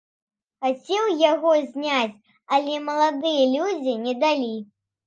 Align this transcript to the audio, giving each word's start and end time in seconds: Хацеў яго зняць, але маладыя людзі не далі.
Хацеў 0.65 1.05
яго 1.31 1.51
зняць, 1.67 2.17
але 2.59 2.73
маладыя 2.89 3.43
людзі 3.57 3.93
не 4.09 4.21
далі. 4.27 4.55